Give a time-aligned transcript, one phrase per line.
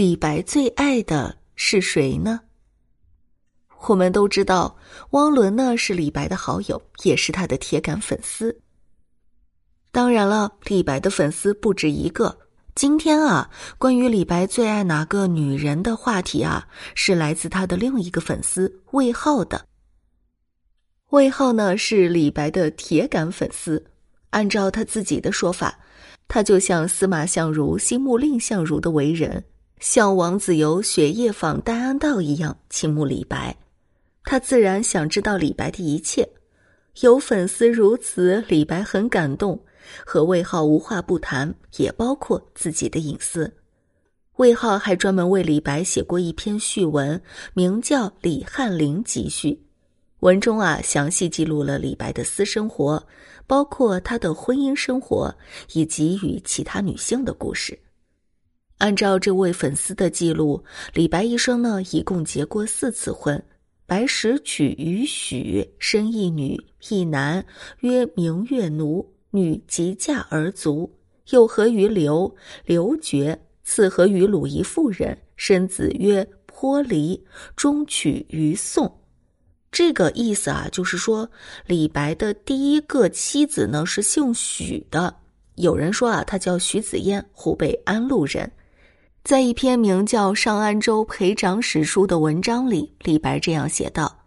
[0.00, 2.40] 李白最爱的是谁呢？
[3.86, 4.74] 我们都知道，
[5.10, 8.58] 汪伦呢是李白的好友，也是他的铁杆粉丝。
[9.92, 12.34] 当然了，李白的粉丝不止一个。
[12.74, 19.66] 今天啊，关于李白最爱哪个女人的话题啊，是来自他的另一个粉丝魏浩的。
[21.10, 23.84] 魏浩呢是李白的铁杆粉丝，
[24.30, 25.78] 按照他自己的说法，
[26.26, 29.44] 他就像司马相如心目蔺相如的为人，
[29.80, 33.56] 像王子猷雪夜访戴安道一样倾慕李白。
[34.24, 36.28] 他自然想知道李白的一切。
[37.00, 39.58] 有粉丝如此，李白很感动，
[40.04, 43.50] 和魏浩无话不谈，也包括自己的隐私。
[44.36, 47.20] 魏浩还专门为李白写过一篇序文，
[47.54, 49.52] 名叫《李翰林集序》。
[50.20, 53.02] 文中啊，详细记录了李白的私生活，
[53.46, 55.34] 包括他的婚姻生活
[55.72, 57.78] 以及与其他女性的故事。
[58.80, 63.40] 按照这位粉丝的记录，李白一生呢，一共结过四次婚。
[63.86, 67.44] 白石娶于许，生一女一男，
[67.80, 69.06] 曰明月奴。
[69.32, 70.90] 女即嫁而卒。
[71.28, 77.22] 又合于刘，刘绝，次合于鲁仪妇人，生子曰颇离，
[77.54, 78.90] 终娶于宋。
[79.70, 81.30] 这个意思啊，就是说
[81.66, 85.14] 李白的第一个妻子呢是姓许的。
[85.56, 88.50] 有人说啊，他叫许子嫣，湖北安陆人。
[89.22, 94.24] 在一篇名叫《上安州裴长史书》的文章里，李白这样写道：“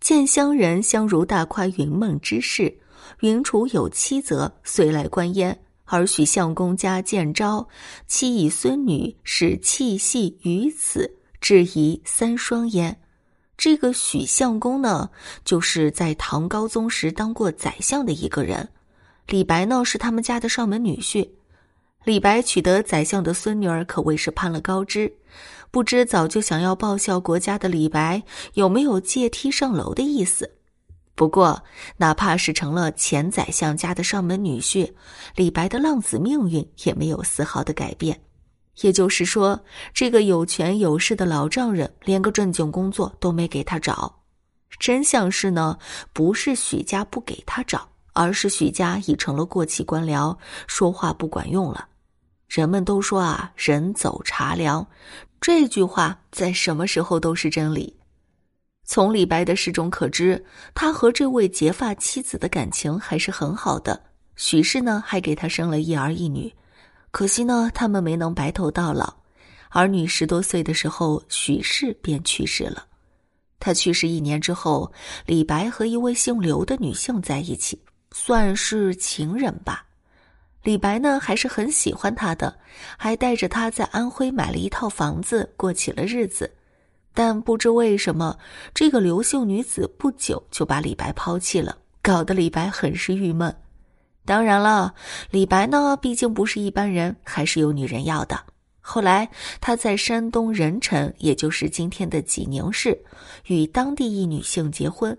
[0.00, 2.78] 见乡人相如大夸云梦之事，
[3.20, 5.60] 云楚有妻则，遂来观焉。
[5.84, 7.68] 而许相公家见招，
[8.06, 12.98] 妻以孙女，使气系于此，至疑三双焉。”
[13.58, 15.10] 这个许相公呢，
[15.44, 18.70] 就是在唐高宗时当过宰相的一个人。
[19.28, 21.28] 李白呢，是他们家的上门女婿。
[22.04, 25.12] 李白取得宰相的孙女儿，可谓是攀了高枝。
[25.70, 28.22] 不知早就想要报效国家的李白，
[28.54, 30.50] 有没有借梯上楼的意思？
[31.14, 31.62] 不过，
[31.98, 34.90] 哪怕是成了前宰相家的上门女婿，
[35.36, 38.18] 李白的浪子命运也没有丝毫的改变。
[38.80, 44.22] 也就是说，这个有权有势的老丈人连个正经工作都没给他找。
[44.78, 45.78] 真相是呢，
[46.14, 50.34] 不是许家不给他找，而是许家已成了过气官僚，
[50.66, 51.88] 说话不管用了。
[52.50, 54.84] 人们都说啊，“人走茶凉”，
[55.40, 57.96] 这句话在什么时候都是真理。
[58.84, 60.44] 从李白的诗中可知，
[60.74, 64.02] 他和这位结发妻子的感情还是很好的。
[64.34, 66.52] 许氏呢，还给他生了一儿一女。
[67.12, 69.14] 可惜呢，他们没能白头到老。
[69.68, 72.84] 儿女十多岁的时候，许氏便去世了。
[73.60, 74.92] 他去世一年之后，
[75.24, 77.80] 李白和一位姓刘的女性在一起，
[78.10, 79.86] 算是情人吧。
[80.62, 82.58] 李白呢，还是很喜欢她的，
[82.96, 86.52] 还带着她在安徽买了一套房子，过起了日子。
[87.12, 88.38] 但不知为什么，
[88.72, 93.54] 这个刘姓女子不久就把李白抛弃了，搞得李白很是郁闷。
[94.24, 94.94] 当然了，
[95.30, 98.38] 李白呢，毕竟不是一般人，还是有女人要的。
[98.80, 99.28] 后来
[99.60, 103.02] 他在山东任城，也就是今天的济宁市，
[103.46, 105.16] 与当地一女性结婚。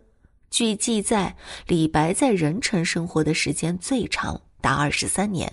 [0.49, 1.35] 据记载，
[1.67, 5.51] 李白在任城生活的时间最长，达二十三年，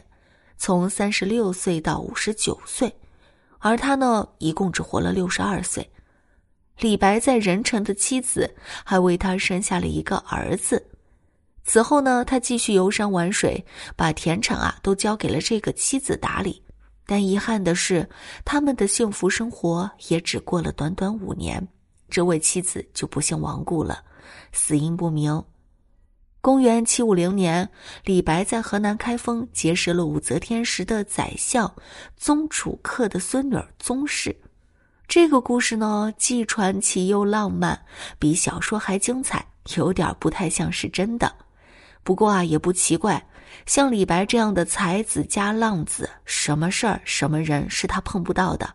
[0.57, 2.95] 从三十六岁到五十九岁，
[3.59, 5.91] 而他呢，一共只活了六十二岁。
[6.79, 8.55] 李白在任城的妻子
[8.85, 10.85] 还为他生下了一个儿子。
[11.65, 13.65] 此后呢，他继续游山玩水，
[13.97, 16.63] 把田产啊都交给了这个妻子打理。
[17.05, 18.09] 但遗憾的是，
[18.45, 21.67] 他们的幸福生活也只过了短短五年，
[22.09, 24.05] 这位妻子就不幸亡故了，
[24.53, 25.43] 死因不明。
[26.41, 27.69] 公元七五零年，
[28.05, 31.75] 李白在河南开封结识了武则天时的宰相
[32.17, 34.35] 宗楚客的孙女宗氏。
[35.09, 37.81] 这个故事呢，既传奇又浪漫，
[38.21, 39.45] 比小说还精彩，
[39.77, 41.35] 有点不太像是真的。
[42.05, 43.27] 不过啊，也不奇怪，
[43.67, 48.73] 像李白这样的才子加浪子，什么事儿、什么人是他碰不到的。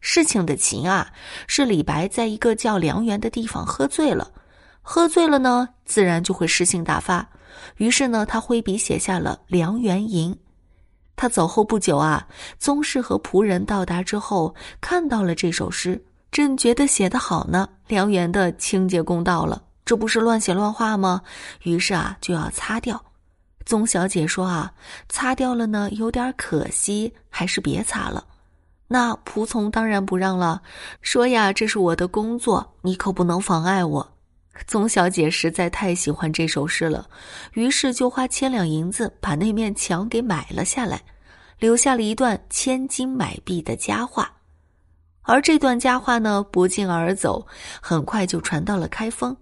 [0.00, 1.10] 事情的情啊，
[1.46, 4.30] 是李白在一个叫梁园的地方喝醉了，
[4.88, 7.28] 喝醉了呢，自然就会诗性大发。
[7.78, 10.32] 于是呢，他挥笔写下了《梁园吟》。
[11.16, 12.24] 他走后不久啊，
[12.60, 16.00] 宗室和仆人到达之后，看到了这首诗，
[16.30, 19.60] 正觉得写得好呢，梁园的清洁工到了。
[19.84, 21.20] 这不是乱写乱画吗？
[21.64, 23.04] 于是啊，就要擦掉。
[23.64, 24.72] 宗小姐说啊，
[25.08, 28.24] 擦掉了呢，有点可惜，还是别擦了。
[28.86, 30.62] 那仆从当然不让了，
[31.02, 34.15] 说呀，这是我的工作，你可不能妨碍我。
[34.66, 37.08] 宗小姐实在太喜欢这首诗了，
[37.52, 41.02] 于是就花千两银子把那面墙给买了下来，
[41.58, 44.32] 留下了一段千金买璧的佳话。
[45.22, 47.46] 而这段佳话呢，不胫而走，
[47.80, 49.36] 很快就传到了开封。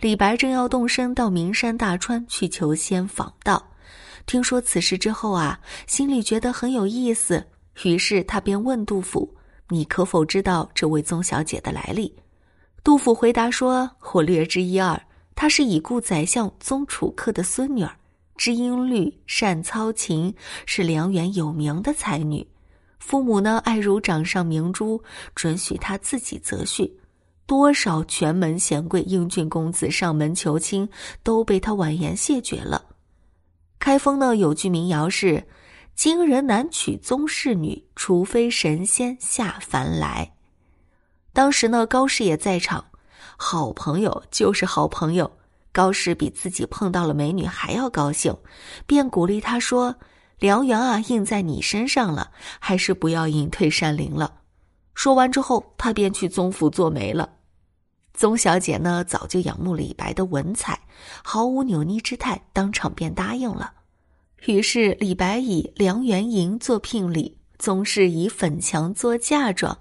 [0.00, 3.62] 李白正要动身到名山大川去求仙访道，
[4.26, 7.46] 听说此事之后啊，心里觉得很有意思，
[7.84, 9.34] 于是他便问杜甫
[9.68, 12.14] ：“你可否知道这位宗小姐的来历？”
[12.86, 14.96] 杜甫回答说：“我略知一二，
[15.34, 17.90] 她是已故宰相宗楚客的孙女儿，
[18.36, 20.32] 知音律，善操琴，
[20.66, 22.46] 是梁园有名的才女。
[23.00, 25.02] 父母呢爱如掌上明珠，
[25.34, 26.88] 准许她自己择婿。”
[27.44, 30.88] 多少权门贤贵、英俊公子上门求亲，
[31.24, 32.80] 都被他婉言谢绝了。
[33.80, 35.44] 开封呢有句民谣是
[35.96, 40.34] ：“今人难娶宗室女，除非神仙下凡来。”
[41.36, 42.86] 当时呢高适也在场，
[43.36, 45.30] 好朋友就是好朋友。
[45.70, 48.34] 高适比自己碰到了美女还要高兴，
[48.86, 49.96] 便鼓励他说
[50.40, 54.36] ：“良缘啊，印在你身上了，还是不要隐退山林了。”
[54.96, 57.28] 说完之后，他便去宗府做媒了。
[58.14, 60.80] 宗小姐呢，早就仰慕李白的文采，
[61.22, 63.74] 毫无扭捏之态，当场便答应了。
[64.46, 69.76] 于是李白以梁元银做聘礼，宗室以粉墙做嫁妆，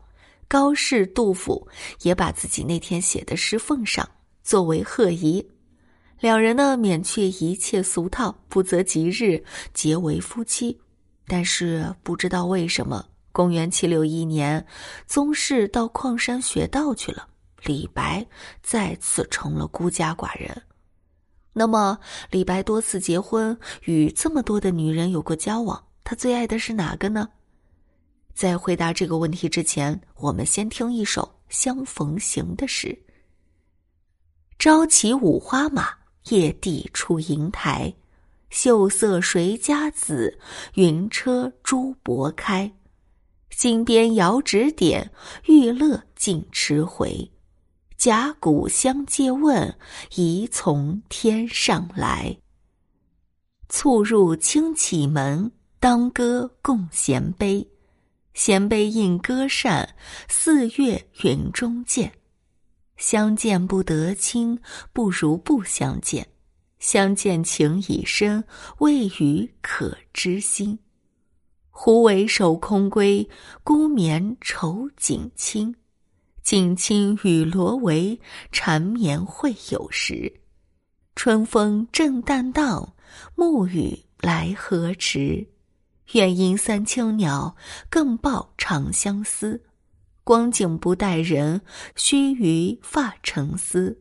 [0.48, 1.68] 高适、杜甫
[2.02, 4.08] 也把自己那天写的诗奉上，
[4.44, 5.46] 作为贺仪。
[6.20, 9.44] 两人呢，免却一切俗套，不择吉日
[9.74, 10.80] 结为夫妻。
[11.28, 14.66] 但是不知道为什么，公元七六一年，
[15.08, 17.28] 宗室到矿山学道去了。
[17.64, 18.26] 李白
[18.62, 20.62] 再次成了孤家寡人。
[21.52, 21.98] 那么，
[22.30, 27.28] 李白多次结婚，与这么多的女人有过交往，他最爱的是哪个呢？
[28.36, 32.96] 在回答这个问题之前，我们先听一首《相逢行》的诗
[34.60, 35.88] ：“朝起五花马，
[36.26, 37.94] 夜递出银台。
[38.50, 40.38] 秀色谁家子？
[40.74, 42.70] 云车朱柏开。
[43.52, 45.10] 金鞭遥指点，
[45.46, 47.32] 玉勒尽驰回。”
[47.98, 49.74] 甲骨相借问，
[50.16, 52.38] 疑从天上来。
[53.70, 55.50] 促入清启门，
[55.80, 57.66] 当歌共衔杯。
[58.36, 59.96] 衔杯应歌扇，
[60.28, 62.12] 四月云中见。
[62.98, 64.60] 相见不得亲，
[64.92, 66.28] 不如不相见。
[66.78, 68.44] 相见情已深，
[68.80, 70.78] 未与可知心。
[71.70, 73.26] 胡为守空闺，
[73.64, 75.74] 孤眠愁景清。
[76.44, 78.20] 锦衾与罗帷，
[78.52, 80.42] 缠绵会有时。
[81.16, 82.94] 春风正淡荡，
[83.34, 85.48] 暮雨来何迟？
[86.14, 87.56] 愿因三秋鸟，
[87.90, 89.62] 更报长相思。
[90.24, 91.62] 光景不待人，
[91.96, 94.00] 须臾发成丝。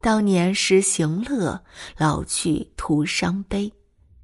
[0.00, 1.62] 当年识行乐，
[1.96, 3.72] 老去徒伤悲。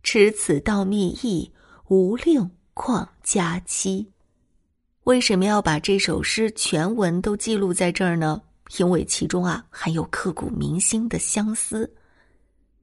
[0.02, 1.52] 持此道密意，
[1.88, 4.10] 无令况佳期。
[5.04, 8.42] 为什么要把这首诗全文都记录在这儿呢？
[8.76, 11.90] 因为其中啊含有刻骨铭心的相思。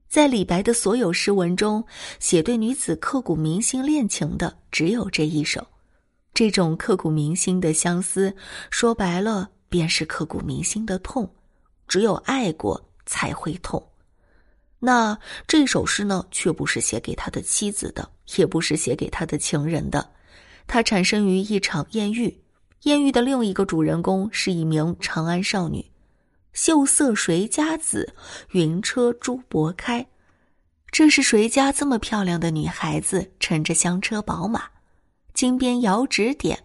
[0.08, 1.84] 在李白的所有诗文中，
[2.18, 5.66] 写对女子刻骨铭心恋情的只有这一首。
[6.32, 8.34] 这种刻骨铭心的相思，
[8.70, 11.30] 说白了便是刻骨铭心的痛。
[11.88, 13.82] 只有爱过才会痛。
[14.78, 20.10] 那这首诗呢，却不是写给他的妻子的，也不是写给他的情人的。
[20.66, 22.42] 它产生于一场艳遇，
[22.82, 25.84] 艳遇的另一个主人公是一名长安少女，
[26.56, 28.14] 秀色谁家子，
[28.52, 30.06] 云车朱柏开。
[30.90, 34.62] 这是谁家这么漂亮的女孩子乘着香车宝马，
[35.34, 36.58] 金鞭遥指点，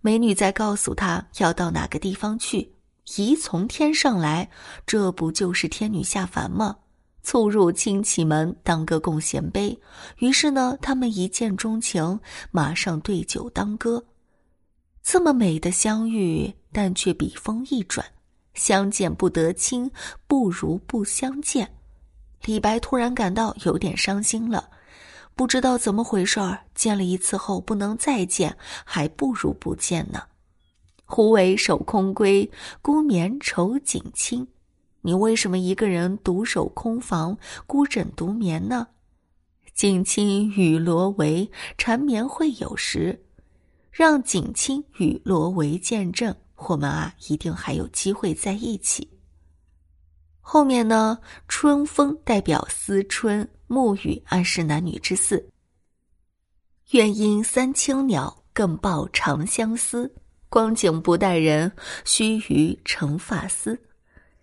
[0.00, 2.72] 美女在告诉他要到哪个地方去，
[3.16, 4.50] 疑从天上来，
[4.84, 6.76] 这不就是天女下凡吗？
[7.22, 9.78] 促入清启门，当歌共衔杯。
[10.16, 12.18] 于是呢，他们一见钟情，
[12.50, 14.04] 马上对酒当歌。
[15.00, 18.04] 这么美的相遇，但却笔锋一转，
[18.58, 19.90] 相见不得亲，
[20.26, 21.72] 不如不相见。
[22.44, 24.68] 李白突然感到有点伤心了，
[25.34, 26.58] 不知道怎么回事儿。
[26.74, 30.22] 见了一次后不能再见，还不如不见呢。
[31.04, 32.50] 胡为守空闺，
[32.82, 34.46] 孤眠愁景清。
[35.00, 38.88] 你为什么一个人独守空房，孤枕独眠呢？
[39.74, 41.48] 景清与罗帷，
[41.78, 43.24] 缠绵会有时。
[43.90, 46.34] 让景清与罗帷见证，
[46.66, 49.08] 我们啊，一定还有机会在一起。
[50.40, 51.18] 后面呢？
[51.46, 55.48] 春风代表思春，暮雨暗示男女之事。
[56.92, 60.12] 愿因三青鸟，更报长相思。
[60.48, 61.70] 光景不待人，
[62.04, 63.78] 须臾成发丝。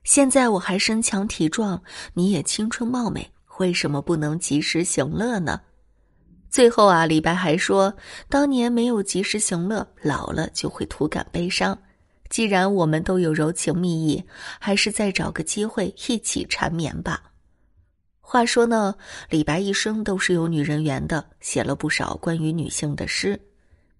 [0.04, 1.82] 现在我还身强体壮，
[2.14, 5.60] 你也青春貌美，为什么不能及时行乐呢？
[6.52, 7.92] 最后啊，李白还说，
[8.30, 11.76] 当年没有及时行乐，老了就会徒感悲伤。
[12.36, 14.22] 既然我们都有柔情蜜意，
[14.60, 17.32] 还是再找个机会一起缠绵吧。
[18.20, 18.94] 话说呢，
[19.30, 23.40] 李白一生都是有女人缘的，写了不少关于女性的诗。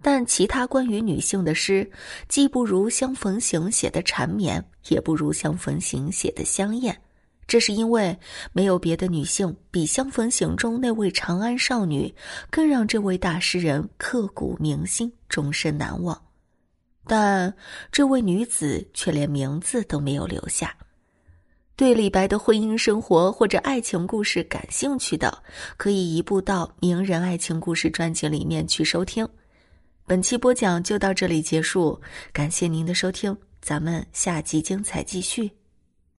[0.02, 1.90] 但其他关于女性的诗，
[2.28, 7.02] 既不如相逢行写的缠绵，也不如相逢行写的香艳。
[7.48, 8.20] 这是因为
[8.52, 12.14] 没有别的女性比相逢行中那位长安少女
[12.50, 16.25] 更让这位大诗人刻骨铭心、终身难忘。
[17.08, 17.54] 但
[17.92, 20.76] 这位女子却连名字都没有留下。
[21.76, 25.44] 对李白的婚姻生活或者爱情故事感兴趣的，
[25.76, 29.28] 可以移步到《名人爱情故事》专辑里面去收听。
[30.06, 32.00] 本期播讲就到这里结束，
[32.32, 35.65] 感谢您的收听，咱们下集精彩继续。